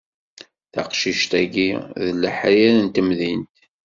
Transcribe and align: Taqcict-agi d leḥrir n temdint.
Taqcict-agi 0.73 1.71
d 2.03 2.05
leḥrir 2.23 2.73
n 2.79 2.85
temdint. 2.93 3.55